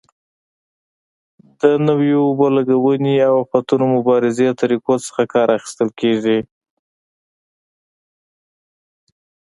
د 1.61 1.63
نویو 1.87 2.21
اوبه 2.27 2.47
لګونې 2.57 3.15
او 3.27 3.33
آفتونو 3.43 3.85
مبارزې 3.95 4.47
طریقو 4.61 4.95
څخه 5.05 5.21
کار 5.33 5.47
اخیستل 5.57 5.89
کېږي. 6.01 6.39